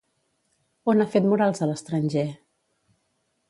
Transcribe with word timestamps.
On 0.93 1.03
ha 1.03 1.07
fet 1.17 1.29
murals 1.33 1.61
a 1.65 1.69
l'estranger? 1.73 2.27